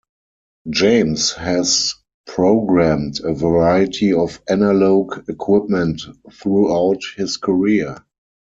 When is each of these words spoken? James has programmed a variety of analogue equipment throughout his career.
James 0.71 1.33
has 1.33 1.93
programmed 2.25 3.19
a 3.23 3.35
variety 3.35 4.11
of 4.11 4.41
analogue 4.49 5.29
equipment 5.29 6.01
throughout 6.31 7.01
his 7.17 7.37
career. 7.37 8.03